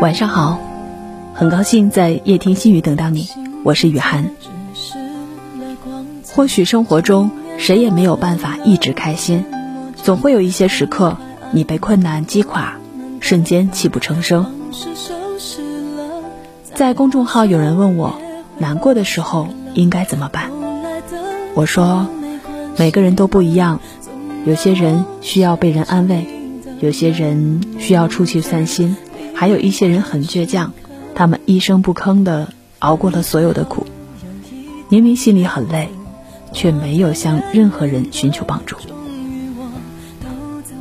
[0.00, 0.58] 晚上好，
[1.34, 3.28] 很高兴在夜听心语等到你，
[3.62, 4.30] 我是雨涵。
[6.32, 9.44] 或许生活中谁也没有办法一直开心，
[10.02, 11.18] 总会有一些时刻
[11.52, 12.78] 你被困难击垮，
[13.20, 14.46] 瞬间泣不成声。
[16.72, 18.18] 在公众号有人问我，
[18.56, 20.50] 难过的时候应该怎么办？
[21.54, 22.06] 我说，
[22.78, 23.80] 每个人都不一样，
[24.46, 26.26] 有些人需要被人安慰，
[26.80, 28.96] 有些人需要出去散心。
[29.40, 30.74] 还有一些人很倔强，
[31.14, 33.86] 他们一声不吭的熬过了所有的苦，
[34.90, 35.88] 明明心里很累，
[36.52, 38.76] 却没有向任何人寻求帮助。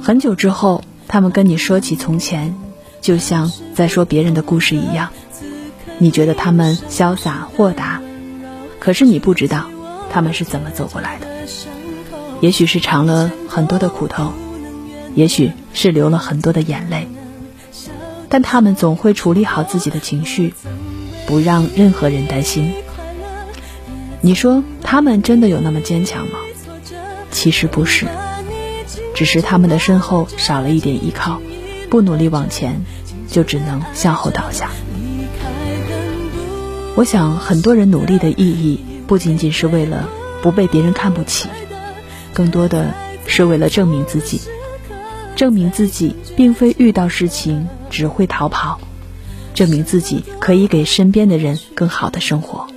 [0.02, 2.54] 很久之后，他们跟你说起从前，
[3.00, 5.12] 就像在说别人的故事一样。
[5.98, 8.02] 你觉得他们潇洒豁达，
[8.82, 9.68] 可是你不知道
[10.12, 11.28] 他们是怎么走过来的。
[12.42, 14.34] 也许是尝了很多的苦头，
[15.16, 17.08] 也许是流了很多的眼泪。
[18.30, 20.54] 但他们总会处理好自己的情绪，
[21.26, 22.74] 不让任何人担心。
[24.22, 26.38] 你说他们真的有那么坚强吗？
[27.32, 28.06] 其实不是，
[29.16, 31.42] 只是他们的身后少了一点依靠，
[31.90, 32.84] 不努力往前，
[33.28, 34.70] 就只能向后倒下。
[36.96, 40.10] 我想，很多人努力的意义，不仅仅是为了
[40.42, 41.48] 不被别人看不起，
[42.34, 42.94] 更多的
[43.26, 44.42] 是为了证明自己，
[45.36, 47.68] 证明自己并非遇到事情。
[47.90, 48.80] 只会逃跑，
[49.54, 52.68] 证明自己可以给身边的人更好的生活。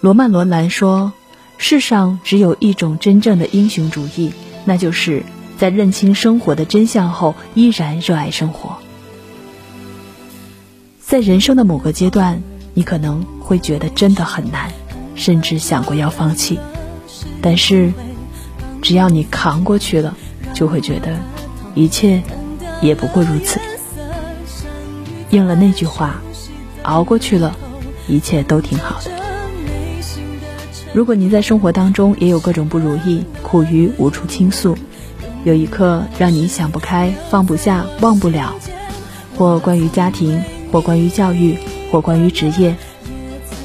[0.00, 1.12] 罗曼·罗兰说
[1.56, 4.32] ：“世上只有一种真正的英雄主义，
[4.64, 5.22] 那就是
[5.56, 8.76] 在认清生活的真相后，依然热爱生活。”
[11.00, 12.42] 在人生的某个阶段，
[12.74, 14.72] 你可能会觉得真的很难，
[15.14, 16.58] 甚至想过要放弃。
[17.40, 17.92] 但是，
[18.82, 20.16] 只要你扛过去了，
[20.52, 21.16] 就会觉得
[21.74, 22.22] 一切。
[22.80, 23.60] 也不过如此，
[25.30, 26.20] 应了那句话，
[26.82, 27.56] 熬过去了，
[28.06, 29.10] 一切都挺好的。
[30.92, 34.76] 如果您在生活当中也有各种不如意，苦于无处倾诉，
[35.42, 38.54] 有一刻让你想不开、放不下、忘不了，
[39.36, 41.58] 或关于家庭，或关于教育，
[41.90, 42.76] 或关于职业，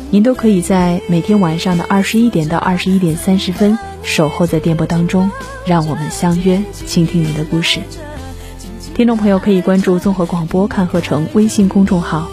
[0.10, 5.30] 您都可以在每天晚上的二十一点到二十一点三十分守候在电波当中，
[5.66, 7.80] 让我们相约倾听您的故事。
[9.00, 12.30] 听众朋友可以关注综合广播看鹤城微信公众号，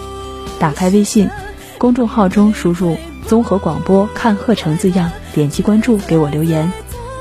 [0.58, 1.30] 打开微信
[1.78, 6.72] 公众号中输入“综合广播看鹤城”字样，点击关注，给我留言，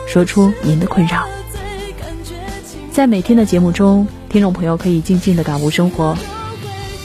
[0.07, 1.27] 说出您的困扰。
[2.91, 6.17] 在每天的节目中，听众朋友可以静静的感悟生活。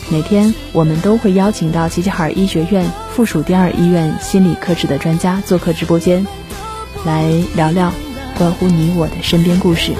[0.09, 6.27] 每天我们都会邀请到齐齐哈尔医学院附属第二医院心理科室的专家做客直播间，
[7.05, 7.93] 来聊聊
[8.39, 9.93] 关乎你我的身边故事。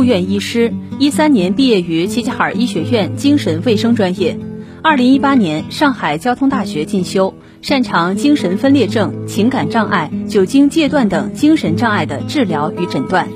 [0.00, 4.38] 住院医师，一三年毕业于齐齐哈尔医学院精神卫生专业，
[4.82, 13.28] 二零一八年上海交通大学进修，擅长精神分裂症、情感障碍、酒精戒断等精神障碍的治疗与诊断。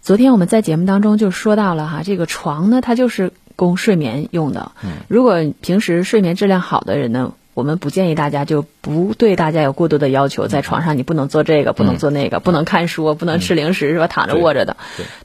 [0.00, 4.72] 昨天我们在节目当中就说到了哈，这个床呢，它就是供睡眠用的。
[5.06, 7.34] 如果平时睡眠质量好的人呢？
[7.54, 14.06] 我们不建议大家就不对大家有过多的要求，在床上你不能做这个，不能做那个，不能看书，不能吃零食，是吧？
[14.06, 14.76] 躺着卧着的。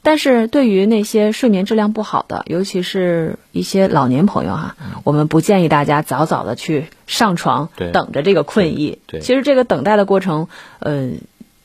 [0.01, 8.99] 但是对于那些睡眠质量不好的，尤其是一些老年朋友哈，我们不建议大家早早的去上床，等着这个困意。
[9.21, 10.47] 其实这个等待的过程，
[10.79, 11.11] 呃，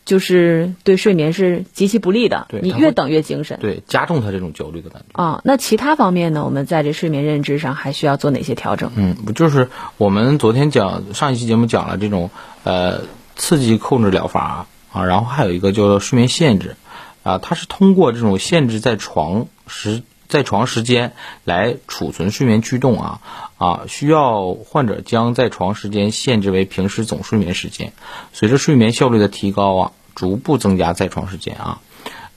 [0.04, 2.46] 就是对睡眠是极其不利的。
[2.48, 3.58] 对你越等越精神。
[3.60, 5.22] 对，加重他这种焦虑的感觉。
[5.22, 6.44] 啊，那其他方面呢？
[6.44, 8.90] 我们在这睡眠认知上还需要做哪些调整？
[8.96, 12.30] 嗯，不就是我们昨天讲上一期节目讲了这种
[12.64, 13.02] 呃
[13.36, 16.76] 刺激控制疗法啊，然后还有一个叫做睡眠限制
[17.22, 21.12] 啊，它是通过这种限制在床时在床时间
[21.44, 23.20] 来储存睡眠驱动啊
[23.58, 27.92] 啊，需要患者将在床时间限制为平时总睡眠时间，
[28.32, 31.80] 随着睡眠效率的提高啊，逐步增加在床时间啊。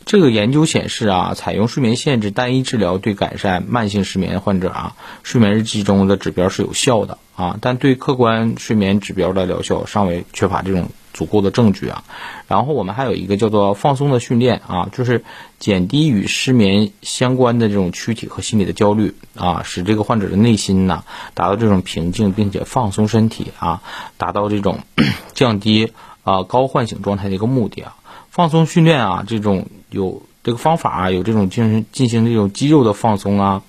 [0.05, 12.03] 这个研究显示啊，采用睡眠限制单一治疗对改善慢性失眠患者啊睡眠日记中的指标是有效的啊，但对客观睡眠指标的疗效尚未缺乏这种足够的证据啊。
[12.47, 15.23] 然后我们还有一个叫做放松的训练啊，就是
[15.57, 21.03] 减低与失眠相关的这种躯体和心理的焦虑啊，使这个患者的内心呢
[21.33, 23.81] 达到这种平静，并且放松身体啊，
[24.17, 24.79] 达到这种
[25.33, 27.95] 降低啊高唤醒状态的一个目的啊。
[28.29, 33.63] 放松训练啊，这种有这个方法啊，有这种进行进行这种肌肉的放松啊，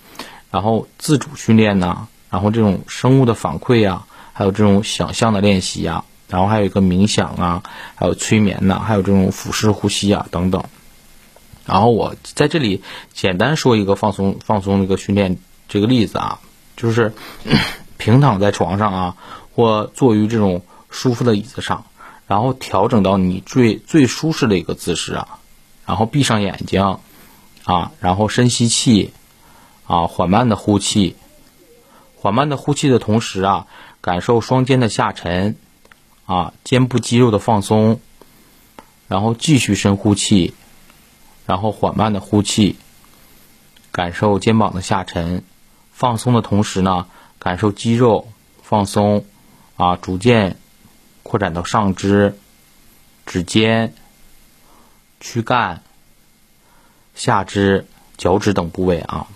[0.50, 7.62] 然后自主训练呐、然后这种生物的反馈啊，还有这种想象的练习啊，然后还有一个冥想啊，
[7.94, 10.64] 还有催眠呐、还有这种腹式呼吸啊等等。
[11.64, 12.82] 然后我在这里
[13.12, 15.38] 简单说一个放松放松的一个训练
[15.68, 16.40] 这个例子啊，
[16.76, 17.12] 就是
[17.98, 19.16] 平躺在床上啊，
[19.54, 21.84] 或坐于这种舒服的椅子上。
[22.28, 25.38] 然后调整到你最最舒适的一个姿势啊，
[25.86, 26.98] 然后闭上眼睛
[27.62, 29.12] 啊，然后深吸气
[29.86, 31.14] 啊，缓慢的呼气，
[32.16, 33.68] 缓慢的呼气的同时啊，
[34.00, 35.54] 感受双肩的下沉
[36.26, 38.00] 啊，肩部肌肉的放松，
[39.08, 40.54] 然后继续深呼气，
[41.46, 42.76] 然后缓慢的呼气，
[43.90, 45.42] 感受肩膀的下沉，
[45.92, 47.06] 放松的同时呢，
[47.38, 48.28] 感受肌肉
[48.62, 49.24] 放松
[49.76, 50.58] 啊，逐渐。
[51.28, 52.38] 扩展到上肢、
[53.26, 53.92] 指尖、
[55.18, 55.82] 躯干、
[57.16, 59.26] 下肢、脚趾等部位啊，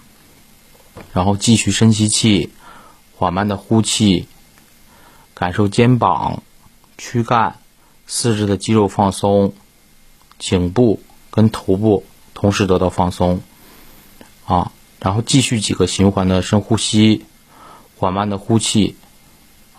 [1.13, 2.53] 然后继续深吸气，
[3.17, 4.29] 缓慢的呼气，
[5.35, 6.45] 感受肩膀、
[7.01, 7.57] 躯干、
[8.07, 9.55] 四肢的肌肉放松，
[10.39, 11.01] 颈部
[11.31, 12.05] 跟头部
[12.35, 13.41] 同时得到放松
[14.45, 14.71] 啊，
[15.01, 17.25] 然后继续几个循环的深呼吸，
[17.97, 18.97] 缓慢的呼气。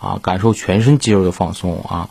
[0.00, 2.10] 啊，感受全身肌肉的放松啊，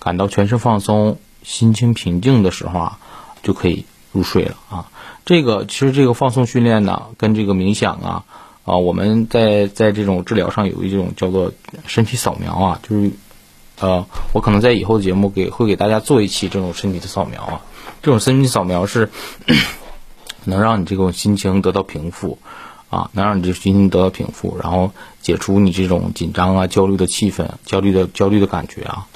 [0.00, 2.98] 感到全身放松、心情平静的时候啊，
[3.44, 4.90] 就可以入睡了啊。
[5.24, 8.24] 这个其实这个放松训练呢，跟这个冥想啊
[8.64, 11.52] 啊，我们在在这种治疗上有一种叫做
[11.86, 13.12] 身体扫描啊，就是
[13.80, 17.60] 呃，我可能在以后的节目给会给大家做一期这种身体的扫描啊。
[18.02, 19.10] 这种身体扫描是
[20.44, 22.38] 能让你这种心情得到平复。
[22.90, 29.08] 啊，能让你这心情得到平复，然后解除你这种紧张啊、焦虑的气氛、焦虑的焦虑的感觉啊。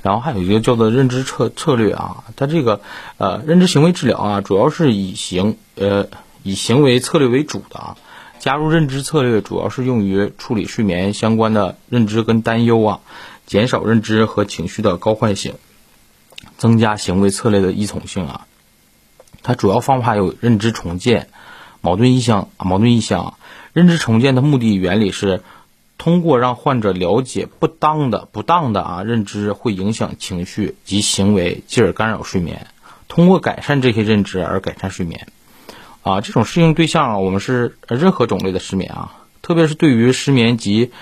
[0.00, 2.82] 然后还有一个叫做认知策策略啊，它这个
[3.16, 6.06] 呃认知行为治疗啊，主要是以行呃
[6.44, 7.96] 以行为策略为主的啊。
[8.44, 13.00] 加入认知策略主要是用于处理睡眠相关的认知跟担忧啊，
[13.46, 15.54] 减少认知和情绪的高唤醒，
[16.58, 18.46] 增加行为策略的依从性啊。
[19.42, 21.30] 它主要方法有认知重建。
[21.80, 23.38] 矛盾意向，矛盾意向，
[23.72, 25.42] 认知重建的目的原理是
[25.96, 32.66] 通过让患者了解不当的、不当的啊认知会影响情绪及行为，进而干扰睡眠。
[33.08, 35.28] 通过改善这些认知而改善睡眠。
[36.04, 40.92] 啊，这种适应对象啊，我们是任何种类的失眠啊，特别是对于失眠及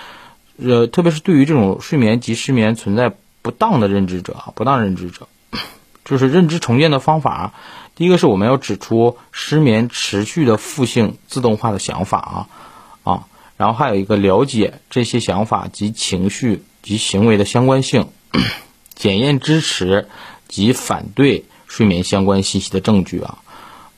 [0.57, 5.27] 呃，特别是对于这种睡眠及失眠存在不当的认知者啊，不当认知者，
[6.05, 7.53] 就是认知重建的方法。
[7.95, 12.47] 第一个是我们要指出失眠持续的负性自动化的想法啊
[13.03, 13.23] 啊，
[13.57, 18.07] 然后还有一个了解这些想法及情绪及行为的相关性，
[18.95, 20.07] 检验支持
[20.47, 23.39] 及反对睡眠相关信息的证据啊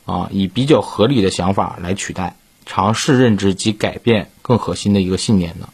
[0.05, 2.35] 啊，以比较合理的想法来取代，
[2.65, 5.69] 尝试认知及改变更核心的一个信念呢。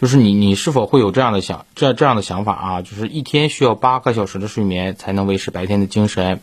[0.00, 2.82] 就是你，你是否会有这样的想这这样的想法啊？
[2.82, 6.40] 就是一天需要八个小时的睡眠才能维持白天的精神。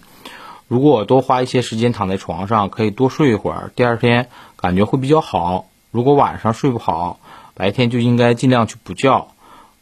[0.68, 5.66] 如果我多花一些时间躺在床上，可以多睡一会儿，第二天感觉会比较好。
[5.92, 7.20] 如果晚上睡不好，
[7.54, 9.28] 白天就应该尽量去补觉。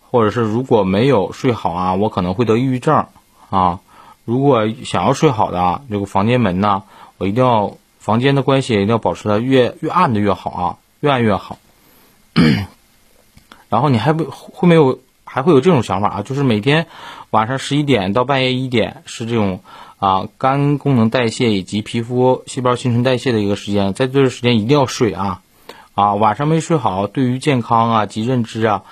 [0.10, 3.06] 或者是如果没有睡好啊，我可能会得抑郁症
[3.50, 3.80] 啊。
[4.28, 6.84] 如果想要睡好的啊这个房间门呢，
[7.18, 11.58] 我一定要房间的关系一定要保持的越越暗的越好啊，越暗越好。
[13.70, 16.22] 然后你还不会没有还会有这种想法啊？
[16.24, 16.88] 就是每天
[17.30, 19.62] 晚上十一点到半夜一点是这种
[19.98, 25.42] 啊肝功能代谢以及皮肤细胞新陈代谢的一个时间，在这个时间一定要睡啊
[25.96, 26.16] 啊！
[26.16, 28.84] 晚上没睡好，对于健康啊及认知啊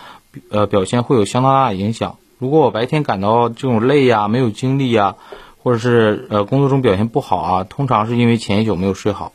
[0.50, 5.16] 呃表现会有相当大的影响如果我白天感到这种累呀、没有精力呀，
[5.64, 9.32] 或者是呃工作中表现不好啊，通常是因为前一宿没有睡好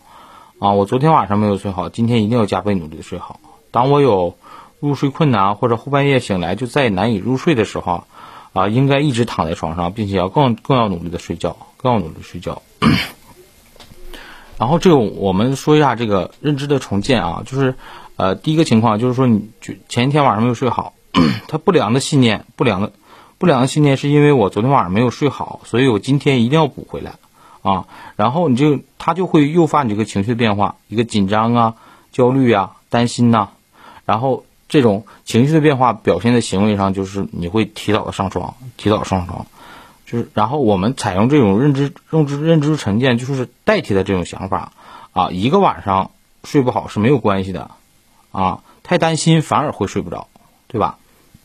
[0.59, 0.73] 啊。
[0.73, 3.41] 我昨天晚上没有睡好，今天一定要加倍努力的睡好。
[3.71, 4.37] 当我有
[4.81, 8.05] 入睡困难或者后半夜醒来就再也难以入睡的时候
[8.53, 12.61] 啊，应该一直躺在床上，并且要更更要努力的睡觉，更要努力睡觉。
[14.59, 17.77] 然后这个我们说一下这个认知的重建啊，就是
[18.17, 20.93] 呃第一个情况就是说你就前一天晚上没有睡好，
[21.49, 22.93] 他不良的信念，不良的
[23.39, 27.15] 不良的信念是因为我昨天晚上没有睡好，所以我今天一定要补回来
[27.63, 27.87] 啊。
[28.17, 31.75] 然后你就他就会诱发你这个情绪的变化，一个紧张啊、
[32.13, 33.51] 焦虑啊、担心呐、
[34.05, 39.47] 然后这种情绪的变化表现在行为上，就是你会提早的上床，提早上床。
[40.07, 44.73] 就是，然后我们采用这种认知、认知、认知沉淀，就是代替的这种想法
[45.13, 45.31] 啊。
[45.31, 46.11] 一个晚上
[46.45, 47.71] 睡不好是没有关系的
[48.33, 50.27] 啊，太担心反而会睡不着，
[50.67, 50.99] 对吧？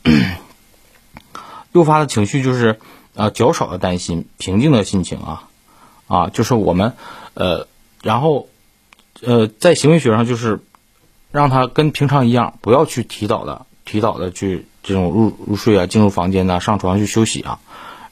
[1.74, 2.80] 诱发的情绪就是
[3.16, 5.44] 啊较少的担心，平静的心情啊
[6.08, 6.94] 啊，就是我们
[7.34, 7.68] 呃，
[8.02, 8.48] 然后
[9.22, 10.60] 呃，在行为学上就是
[11.32, 17.60] 让他跟平常一样，不要去提早的、提早的去这种入入睡啊，进入房间呐、上床去休息啊。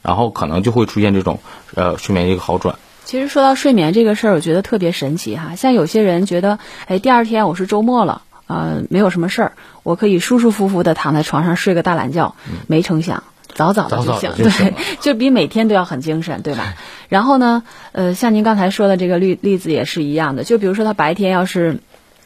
[0.01, 1.39] 然后可能就会出现这种
[1.75, 2.77] 呃睡眠的一个好转。
[3.05, 5.55] 其实说到睡眠这个事儿，我觉得特别神奇哈。
[5.55, 9.51] 像有些人觉得，哎，第二天我是周末了，呃，没有什么事儿，
[9.83, 12.35] 我可以舒舒服服的躺在床上睡个大懒觉。
[12.67, 13.23] 没成想，
[13.53, 16.75] 早早的就醒了 对，就比每天都要很精神，对吧？
[17.09, 21.79] 然后呢，呃，像您刚才说的这个例例子也是一样的，就比如说他白天要是。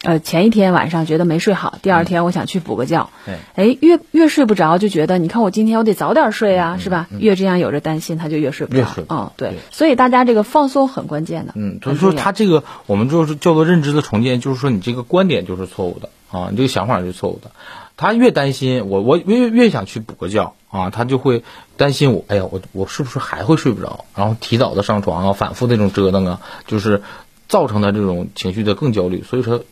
[0.04, 7.08] 呃，前一天晚上觉得没睡好，第二天我想去补个觉，对哎，越越睡不着，就觉得你看我今天我得早点睡啊，是吧？
[7.18, 8.80] 越这样有着担心，他就越睡不着。
[8.80, 11.54] 越睡不着嗯，对对，所以大家这个放松很关键的。
[11.56, 17.52] 嗯，所以说他这个我们就是叫做认知的重建，就是说你这个观点就是错误的啊，你这个想法是错误的。
[17.98, 21.44] 他越担心我，我越越想去补个觉啊，他就会
[21.76, 24.06] 担心我，哎呀，我我是不是还会睡不着？
[24.16, 27.02] 然后提早的上床啊，反复的这种折腾啊，就是
[27.48, 29.64] 造成他这种情绪的更焦虑，所以说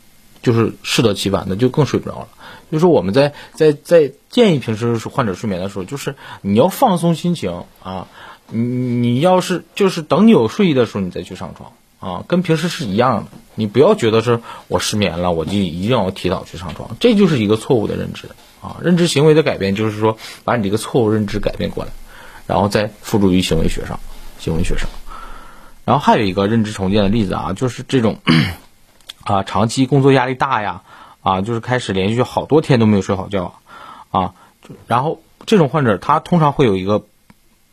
[0.46, 2.28] 就是适得其反的，就更睡不着了。
[2.72, 8.08] 就是说我们在在在建议平时患者睡眠的时候，就是你要放松心情啊，
[8.52, 13.32] 你你要是就是等你有睡意的时候，你再去上床啊，跟平时是一样的。
[13.56, 18.30] 你不要觉得是我失眠了，我就一定要提早去上床，这就是一个错误的认知
[18.62, 18.78] 啊。
[18.84, 21.92] 认知行为的改变，就是说把你这个错误认知改变过来，
[22.46, 24.00] 然后再付诸于行为学上，
[24.38, 24.88] 行为学上。
[25.86, 28.18] 然后还有一个认知重建的例子啊，就是这种
[29.26, 30.84] 啊长期工作压力大呀，
[31.22, 33.56] 啊就是开始连续好多天都没有睡好觉
[34.12, 34.34] 啊，
[34.88, 37.04] 然后这种患者他通常会有一个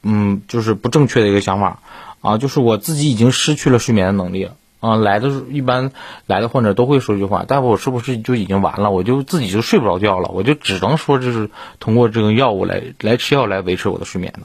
[0.03, 1.79] 嗯就是不正确的一个想法
[2.21, 4.57] 啊，就是我自己已经失去了睡眠的能力了。
[4.81, 5.93] 啊，来的时一般
[6.27, 8.91] 来的患者都会说一句话：“大夫，我是不是就已经完了？
[8.91, 10.31] 我就自己就睡不着觉了？
[10.31, 14.41] 我就只能说这是通过这个药物来来吃药来维持我的睡眠的。”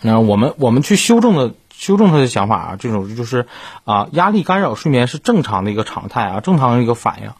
[0.00, 1.54] 那我们我们去修正的
[1.84, 3.46] 修正他的想法啊，这种就是
[3.84, 7.30] 啊，压力干扰睡眠是正常的一个常态啊，正常的一个反应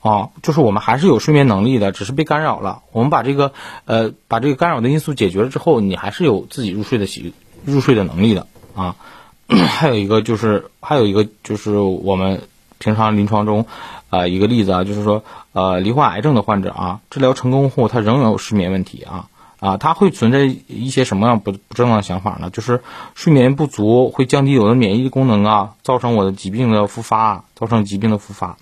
[0.00, 2.82] 啊，就是我们还是有睡眠能力的，只是被干扰了。
[2.90, 3.52] 我们把这个
[3.84, 7.32] 呃把这个干扰的因素解决了之后，你还是有自己入睡的习
[7.64, 8.96] 入睡的能力的啊。
[9.48, 12.42] 还有一个就是还有一个就是我们
[12.78, 13.66] 平常临床中
[14.10, 19.28] 啊、一个例子啊，就是说呃罹患癌症的患者啊，治疗成功后他仍然有失眠问题啊。
[19.62, 22.50] 啊，它会存在一些什么样不不正当的想法呢？
[22.50, 22.82] 就是
[23.14, 28.56] 睡眠不足会降低我的免疫功能啊，造成我的疾病的复发，造成疾病的复发。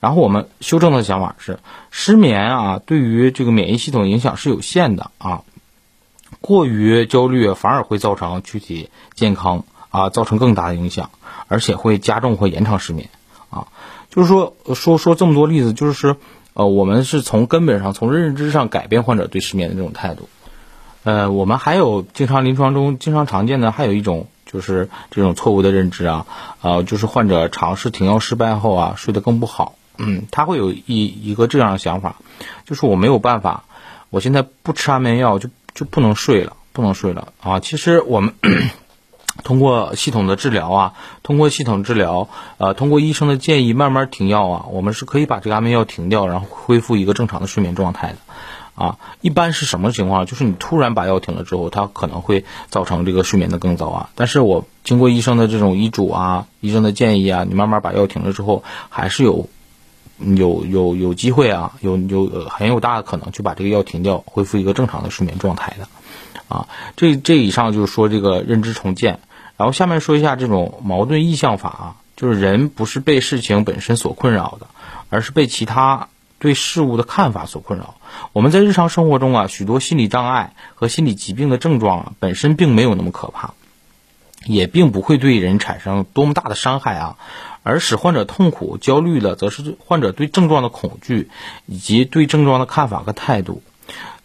[0.00, 1.60] 然后我们修正的想法是，
[1.90, 5.44] 失眠啊，对于这个免疫系统影响是有限的啊，
[6.42, 11.08] 过于焦虑反而会造成躯体健康啊，造成更大的影响，
[11.48, 13.08] 而且会加重或延长失眠
[13.48, 13.68] 啊。
[14.10, 16.16] 就是说说说这么多例子，就是
[16.52, 20.28] 呃，我们是从根本上从认知上改变患者对失眠的这种态度。
[21.04, 26.26] 呃，我们还有经常临床中经常常见的，还有一种就是这种错误的认知啊，
[26.62, 32.16] 呃，就是患者尝试停药失败后啊，睡得更不好，嗯，他会有一一个这样的想法，
[32.64, 33.64] 就是我没有办法，
[34.08, 37.60] 我现在不吃安眠药就就不能睡了，不能睡了啊。
[37.60, 38.34] 其实我们
[39.44, 40.92] 通过系统的治疗啊，
[41.22, 48.16] 通过系统治疗，呃，通过医生的建议慢慢停药啊，我们是可以把这个安眠药停掉，然后恢复一个正常的睡眠状态的。
[48.74, 50.26] 啊，一般是什么情况？
[50.26, 54.10] 就是你突然把药停了之后，它可能会造成这个睡眠的更糟啊。
[54.16, 59.48] 但是我经过医生的这种医嘱啊，医生的建议啊，你慢慢把药停了之后，还是有
[60.18, 65.86] 有有有机会啊，有有很有大的可能就把这个药停掉，恢复一个正常的睡眠状态的。
[66.48, 69.20] 啊，这这以上就是说这个认知重建，
[69.56, 74.66] 然后下面说一下这种矛盾意向法啊，就是人不是被事情本身所困扰的，
[75.08, 77.94] 而是被其他对事物的看法所困扰。
[78.32, 83.54] 我们在日常生活中啊，许多心理障碍和心理疾病的症状啊，本身并没有那么可怕，
[84.44, 87.16] 也并不会对人产生多么大的伤害啊。
[87.62, 91.30] 而使患者痛苦、焦虑的，则是患者对症状的恐惧
[91.64, 93.62] 以及对症状的看法和态度。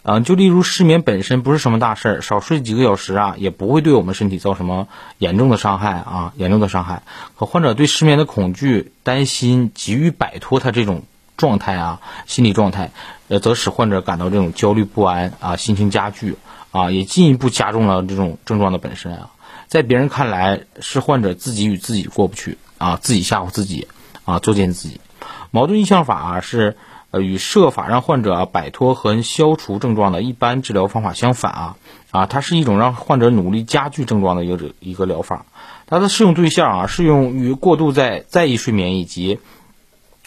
[0.02, 7.02] 嗯，就例如失眠本身不是什么大事儿，少睡几个小时啊，也不会对我们身体造成什么严重的伤害啊，严重的伤害。
[7.38, 11.04] 可患者对失眠的恐惧、担心、急于摆脱他这种
[11.40, 12.92] 状态啊，心理状态，
[13.26, 16.36] 呃，则使患者感到这种焦虑不安啊，心情加剧
[16.70, 19.30] 啊，也进一步加重了这种症状的本身啊。
[19.66, 23.88] 在别人看来，是患者自己与自己过不去啊，自己吓唬自己
[24.24, 25.00] 啊，作践自己。
[25.50, 26.76] 矛盾意向法啊是。
[27.12, 31.76] 呃，与设法让患者啊摆脱和消除症状的一般治疗方法相反啊，
[32.12, 35.44] 啊，它是一种让患者努力加剧症状的一个一个疗法。
[35.88, 39.40] 它的适用对象啊，适用于过度在在意睡眠以及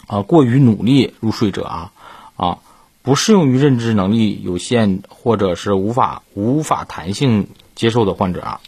[0.06, 1.92] 啊过于努力入睡者啊
[2.36, 2.58] 啊，
[3.02, 8.60] 不适用于认知能力有限或者是无法无法弹性接受的患者啊。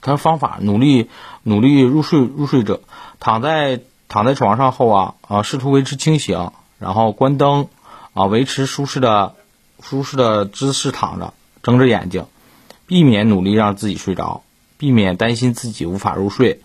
[0.00, 1.08] 他方法，努力
[1.42, 2.82] 努力入睡入睡者
[3.18, 6.52] 躺在躺在床上后啊啊，试图维持清醒。
[6.78, 7.68] 然后关灯，
[8.14, 9.34] 啊，维持舒适的、
[9.82, 12.24] 舒适的姿势躺着，睁着眼睛，
[12.86, 14.42] 避免努力让自己睡着，
[14.78, 16.62] 避免担心自己无法入睡。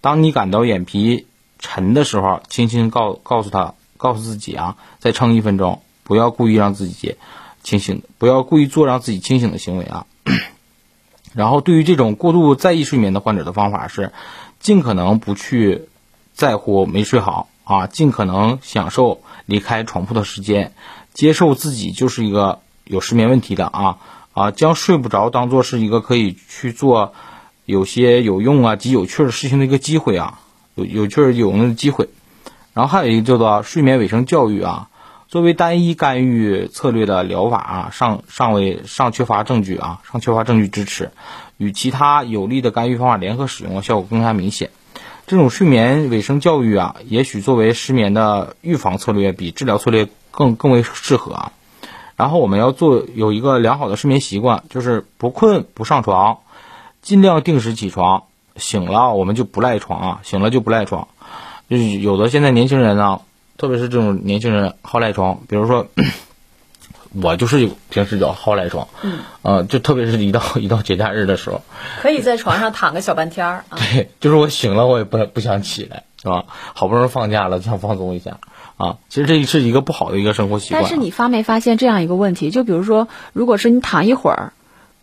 [0.00, 1.26] 当你感到眼皮
[1.66, 7.16] 沉的时候，轻轻告告诉他，告诉自己啊，再撑一分钟，不要故意让自己
[7.64, 10.06] 清醒，不要故意做让自己清醒的行为啊。
[11.34, 14.12] 然后，对于这种过度在意睡眠的患者的方法是，
[14.60, 15.88] 尽可能不去
[16.32, 19.20] 在乎没睡好啊，尽可能享受。
[19.46, 20.74] 离开床铺的时间，
[21.14, 23.98] 接受自己就是一个有失眠问题的啊
[24.32, 27.14] 啊，将睡不着当做是一个可以去做
[27.64, 30.40] 有些有用啊及有趣的事情的一个机会啊，
[30.76, 32.08] 有有确实有那个机会。
[32.72, 34.88] 然后还有一个叫做睡眠卫生教育啊，
[35.28, 41.10] 作为单一干预策略的疗法啊，尚尚未尚缺乏证据啊，尚缺乏证据支持，
[41.56, 44.70] 与其他有力的干预方法联合使用，效果更加明显。
[45.26, 51.52] 这种睡眠卫生教育啊，也许作为失眠的预防策略，比治疗策略更更为适合啊。
[52.14, 56.38] 然后我们要做有一个良好的睡眠习惯，就是不困不上床，
[57.02, 58.24] 尽量定时起床，
[58.56, 61.08] 醒了我们就不赖床啊，醒了就不赖床。
[61.68, 63.20] 就是有的现在年轻人呢，
[63.56, 65.86] 特别是这种年轻人好赖床，比如说。
[67.22, 71.62] 我就是平时比较好赖床，嗯，呃，就特别是一到 一到节假日的时候，
[72.02, 73.64] 可以在床上躺个小半天儿。
[73.74, 76.44] 对，就是我醒了，我也不不想起来，是吧？
[76.74, 78.38] 好不容易放假了，想放松一下
[78.76, 78.98] 啊。
[79.08, 80.82] 其实这是一个不好的一个生活习惯。
[80.82, 82.50] 但是你发没发现这样一个问题？
[82.50, 84.52] 就比如说，如果是你躺一会儿，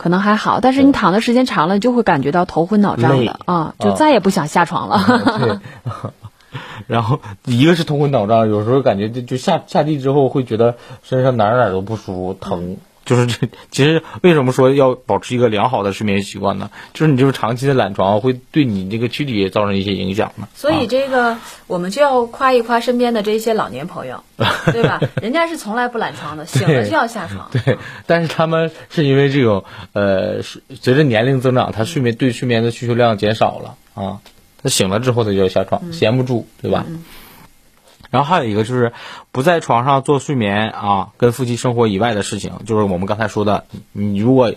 [0.04, 5.62] 可能还好，但是你躺的时间长了，就会感觉到头昏脑胀的啊，就再也不想下床了。
[6.88, 12.76] 然后一个是头昏脑胀，有时候感觉就就下下地之后会觉得身上哪哪都不舒服，疼。
[13.06, 16.70] 就是这其实为什么说要保持一个良好的睡眠习惯呢？
[16.94, 20.48] 就是你就是长期的懒床会对你这个躯体造成一些影响呢。
[20.56, 21.38] 所以这个
[21.68, 24.24] 我们就要夸一夸身边的这些老年朋友，
[24.72, 25.02] 对吧？
[25.22, 27.50] 人家是从来不懒床的，醒了就要下床。
[27.52, 29.64] 对， 但是他们是因为这种
[29.94, 34.20] 呃，随着年龄增长，他睡眠对睡眠的需求量减少了啊。
[34.62, 36.86] 他醒了之后，他就要下床，闲不住，对吧？
[38.14, 38.94] 然后还有一个就是
[39.32, 44.54] 不在床上做睡眠啊，跟夫妻生活以外的事情，就是我们刚才说的，你如果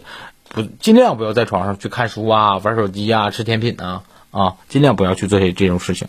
[0.50, 6.08] 不尽量不要在床上去看书啊、玩手机啊、吃甜品啊啊，尽量不要去做些这种事情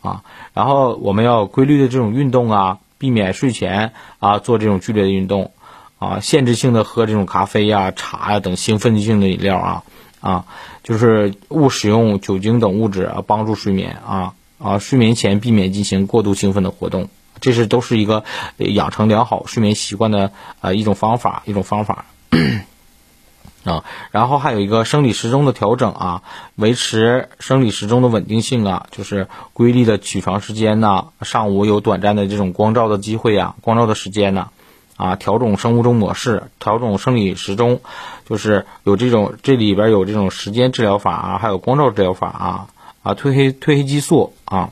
[0.00, 0.22] 啊。
[0.54, 5.52] 然后我们要规律的这种运动啊，避免睡前啊做这种剧烈的运动
[5.98, 9.82] 啊，限制性的喝这种咖啡呀、茶呀等兴奋性的饮料啊。
[10.22, 10.46] 啊，
[10.82, 17.08] 就是勿使用酒精等物质啊，帮助睡眠啊啊，睡眠前避免进行过度兴奋的活动，
[17.40, 18.24] 这是都是一个
[18.56, 22.06] 养成良好睡眠习惯的啊一种方法，一种方法
[23.64, 23.84] 啊。
[24.10, 26.22] 然后还有一个生理时钟的调整啊，
[26.54, 34.48] 维持生理时钟的稳定性啊，就是规律的起床时间呐，上午有短暂的这种光照的机会啊，光照的时间呐。
[34.96, 37.82] 啊，调整生物钟模式，调整生理时钟，
[38.26, 42.66] 就是有这种这里边有这种时间治疗法啊，还有光照治疗法啊，
[43.06, 44.70] 啊，褪黑褪黑激素啊，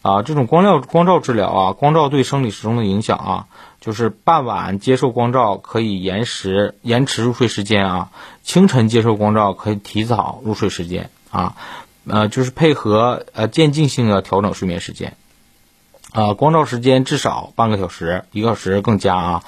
[0.00, 3.46] 啊，这种光料光照治疗啊，光照对生理时钟的影响啊，
[3.82, 8.10] 就是傍晚接受光照可以延时延迟入睡时间啊，
[8.42, 11.54] 清晨接受光照可以提早入睡时间啊，
[12.06, 15.14] 呃，就是配合呃渐进性的调整睡眠时间，
[16.12, 19.42] 啊，光照时间至少半个小时，一个小时更加啊。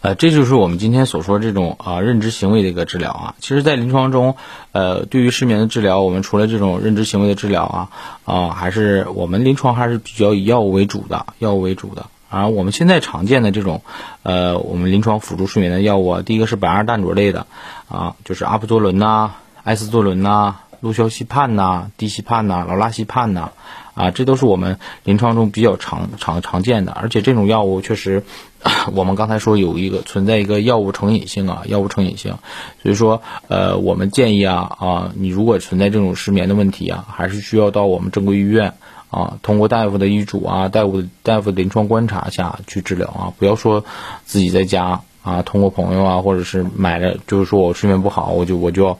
[0.00, 3.34] 呃，这就是我们今天所说这种啊认知行为的一个治疗啊。
[3.40, 4.36] 其实，在临床中，
[4.70, 7.90] 呃，对于失眠的治疗，我们除了这种认知行为的治疗啊，
[8.24, 13.82] 啊，还是我们临床还是比较以药物为主的，药物为主的啊，我们现在常见的这种，
[14.22, 17.46] 呃，我们临床辅助睡眠的药物啊，第一个是苯二氮卓类的，
[17.88, 19.32] 啊，就是阿普唑仑呐、
[19.64, 23.50] 艾司唑仑呐、氯硝西泮呐、地西泮呐、劳拉西泮呐，
[23.98, 28.22] 啊，这都是我们临床中比较常常常见的，而且这种药物确实，
[28.94, 32.36] 我们刚才说有一个存在一个药物成瘾性啊，药物成瘾性，
[32.80, 38.72] 所以说，呃，我们建议啊啊，你如果存在这种失眠的问题啊，还是需要到我们正规医院。
[39.10, 43.82] 啊，通过大夫的医嘱啊，大夫大夫临床观察下去治疗啊，不要说
[44.26, 48.98] 自己在家啊，通过朋友啊，或者是买了，就是说我睡眠不好，我就我就要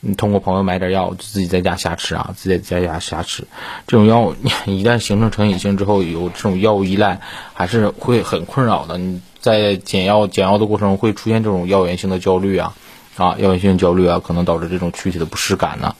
[0.00, 3.46] 你通过朋友买点药，就自己在家瞎吃啊，自己在家瞎吃，
[3.86, 4.34] 这种药
[4.66, 7.20] 一旦形成成瘾性之后，有这种药物依赖，
[7.52, 8.96] 还是会很困扰的。
[8.96, 12.74] 你在减药减药的过程中会出现这种药源性的焦虑啊，
[13.16, 15.96] 啊，药源性焦虑啊，可能导致这种躯体的不适感呢。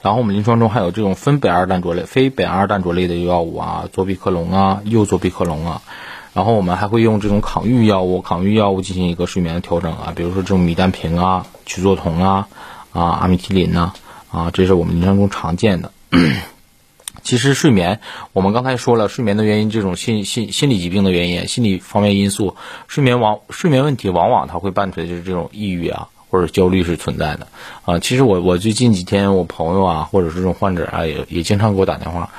[0.00, 5.82] 然后我们临床中还有这种分苯二氮卓类、非苯二氮卓类的药物啊，左比克隆啊、右左比克隆啊。
[6.34, 12.48] 然后我们还会用这种抗郁药物、抗郁药物进行一个睡眠的调整啊，比如说这种米氮平啊、曲唑酮啊、
[12.92, 13.92] 啊阿米替林呐
[14.30, 15.92] 啊，这是我们临床中常见的。
[17.22, 18.00] 其实睡眠，
[18.32, 22.56] 我们刚才说了，睡眠的原因，这种心心心理疾病的原因、心理方面因素，
[22.88, 26.08] 睡眠往睡眠问题往往它会伴随着这种抑郁啊。
[26.32, 27.46] 或者焦虑是存在的，
[27.84, 32.30] 啊，其实我我最近几天我朋友啊，或者是这种患者啊，也也经常给我打电话，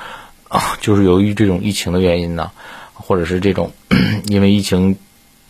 [0.48, 2.50] 啊，就是由于这种疫情的原因呢，
[2.92, 3.70] 或者是这种
[4.26, 4.96] 因为疫情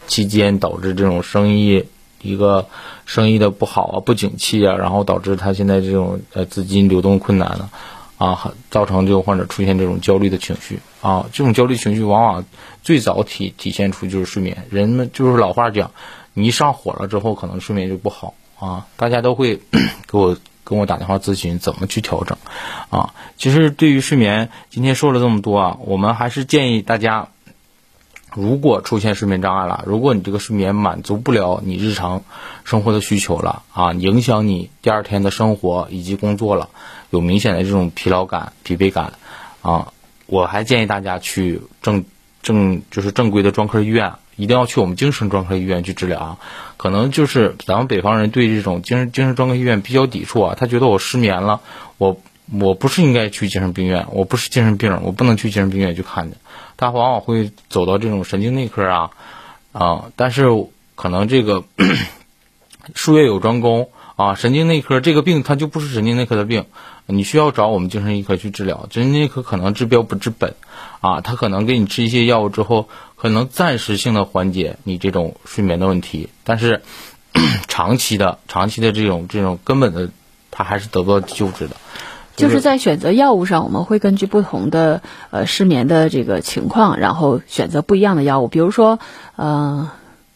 [0.06, 1.86] 期间导致这种生意
[2.24, 2.66] 一个
[3.06, 7.70] 生意的不好啊，不景气啊，然后导致他现在这种呃资金流动困难了，
[8.18, 12.44] 啊，造成这个患者出现这种焦虑的情绪啊，这种焦虑情绪往往
[12.82, 15.90] 最早体体现出就是睡眠，人们就是老话讲。
[16.36, 18.86] 你一上火了之后，可能睡眠就不好啊。
[18.96, 19.60] 大家都会
[20.10, 22.36] 给我跟我打电话咨询怎么去调整
[22.90, 23.14] 啊。
[23.36, 27.28] 其实对于睡眠，今天说了这么多啊，我们还是建议大家，
[28.34, 32.22] 如果出现睡眠障碍了，如果你这个睡眠满足不了你日常
[32.64, 36.68] 生活的需求了啊，影响你第二天的生活以及工作了，
[37.10, 39.14] 有明显的这种疲劳感、疲惫感
[39.62, 39.92] 啊，
[40.26, 42.04] 我还建议大家去正
[42.42, 44.14] 正就是正规的专科医院。
[44.36, 46.38] 一定要去我们精神专科医院去治疗啊！
[46.76, 51.60] 可能就是咱们北方人对这种精神精神专科医院比较抵触啊，他觉得我失眠了，
[51.98, 52.20] 我
[52.52, 56.36] 我不是应该去精神病院，我不是精神病，我不能去精神病院去看的，
[56.76, 59.10] 他往往会走到这种神经内科啊
[59.72, 60.04] 啊！
[60.16, 60.46] 但是
[60.94, 61.64] 可能这个
[62.94, 66.66] 术业有专攻啊，神经内科这个病它就不是神经内科的病，
[67.06, 70.54] 你需要找我们精神医科去治疗，精神内科可能治标不治本
[71.00, 72.88] 啊，他可能给你吃一些药物之后。
[73.16, 76.82] 可能暂时性的缓解你这种睡眠的问题，但是
[77.68, 80.10] 长期的、长期的这种这种根本的，
[80.50, 81.74] 它还是得不到救治的。
[82.36, 88.48] 就是在选择药物上，我们会根据不同的呃失眠的这个情况，然后选择不一样的药物。
[88.48, 88.98] 比如说，
[89.36, 89.90] 呃，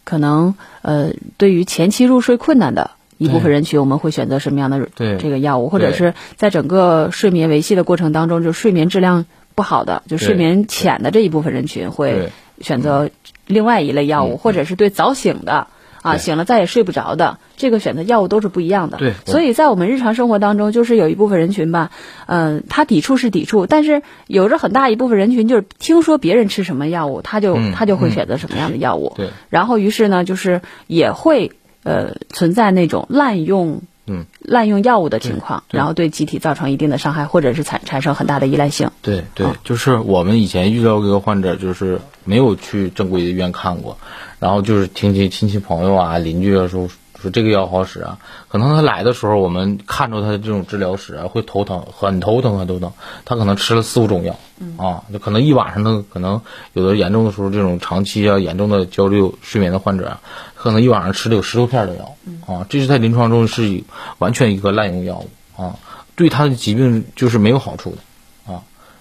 [0.04, 5.68] 可能呃对于前期入睡困难的一部分人群，我们会选择什么样的这个药物？
[5.68, 12.30] 或者是在整个睡眠维系的过程当中，就睡眠质量不好的，就睡眠浅的这一部分人群会。
[12.60, 13.08] 选择
[13.46, 15.68] 另外一类药物，或者是对早醒的
[16.08, 18.98] 啊，醒了再也睡不着的，这个选择药物都是不一样的。
[18.98, 21.90] 对，所以在我们日常生活当中，就是有一部分人群吧，
[22.26, 29.12] 嗯，他抵触是抵触，但是有着很大一部分人群，就是听说别人吃什么药物，他就他就会选择什么样的药物。
[29.16, 33.82] 对，然后于是呢，就是也会呃存在那种滥用。
[34.10, 38.90] 嗯，滥用药物的情况，然后对机体造成一定的伤害，或者是产产生很大的依赖性。
[39.02, 43.98] 对对，就是我们以前遇到一个患者，就是没有去正规的医院看过，
[44.38, 46.88] 然后就是听亲亲戚朋友啊、邻居啊说
[47.20, 48.18] 说这个药好使啊。
[48.48, 52.92] 可能他来的时候，我们看着他的这种治疗史啊，会头疼，很头疼，很头疼。
[53.24, 54.38] 他可能吃了四五种药，
[54.76, 56.40] 啊，就可能一晚上他可能
[56.72, 60.20] 有的严重的时候，这种长期啊严重的焦虑睡眠的患者啊。
[60.54, 63.84] 可能一晚上吃了有十多片的药，啊，这是在临床中是
[64.18, 65.28] 完全一个滥用药物
[65.62, 65.76] 啊，
[66.16, 68.07] 对他的疾病就是没有好处的啊，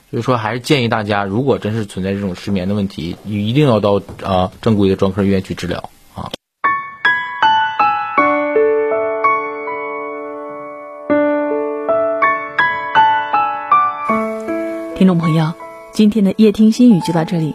[0.09, 6.31] 所以说还是建议大家，如果真是存在这种失眠的问题，你一定要到啊正规的专科医院去治疗啊。
[14.95, 15.53] 听众朋友，
[15.91, 17.53] 今天的夜听心语就到这里。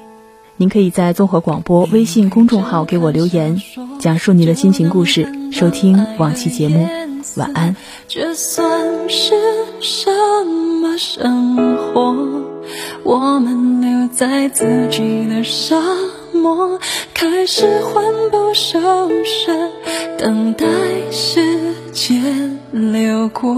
[0.59, 3.63] 您可以在综合广播微信公众号给我留言，
[3.99, 7.02] 讲述你的心情故事，收听往期节目。
[7.37, 7.75] 晚安。
[8.09, 9.35] 这算是
[9.81, 10.11] 什
[10.81, 12.15] 么生活？
[13.03, 15.77] 我们留在自己的沙
[16.33, 16.79] 漠，
[17.13, 19.71] 开始环不周身，
[20.17, 20.67] 等待
[21.11, 21.41] 时
[21.93, 23.55] 间流过。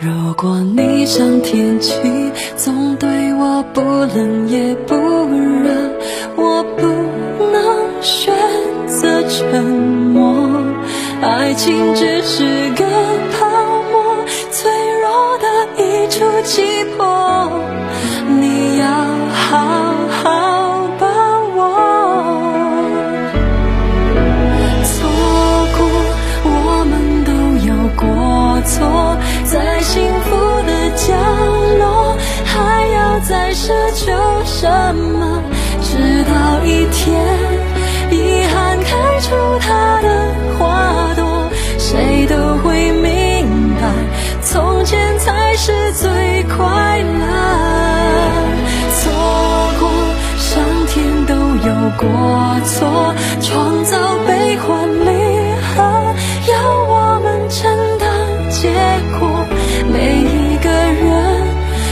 [0.00, 1.94] 如果你像天气，
[2.56, 5.01] 总对我不冷也不。
[11.64, 12.84] 情只是个
[13.30, 14.68] 泡沫脆
[15.00, 15.46] 弱的
[15.76, 17.61] 一触即破。
[44.92, 47.24] 现才是最快乐。
[49.00, 49.10] 错
[49.80, 49.88] 过，
[50.36, 52.04] 上天都有过
[52.66, 55.08] 错，创造悲欢离
[55.64, 55.82] 合，
[56.52, 56.52] 要
[56.84, 57.58] 我们承
[57.98, 58.06] 担
[58.50, 58.68] 结
[59.18, 59.20] 果。
[59.90, 61.08] 每一个人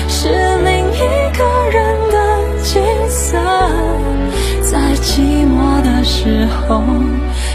[0.07, 0.29] 是
[0.63, 0.99] 另一
[1.39, 2.17] 个人的
[2.63, 3.39] 景色，
[4.61, 6.83] 在寂寞的时候，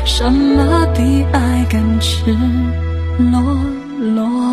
[0.06, 2.36] 什么比爱更赤
[3.20, 3.40] 裸
[4.16, 4.45] 裸？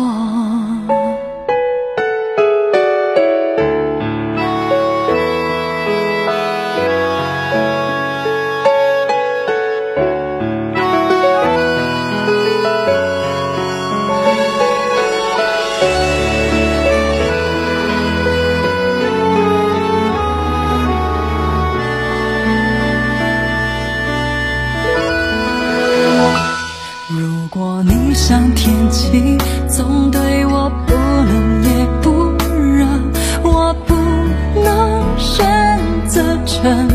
[36.63, 36.92] 成。